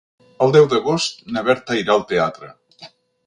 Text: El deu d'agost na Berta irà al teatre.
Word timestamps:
El 0.45 0.53
deu 0.55 0.63
d'agost 0.71 1.19
na 1.35 1.45
Berta 1.49 1.77
irà 1.83 1.95
al 1.97 2.03
teatre. 2.13 2.51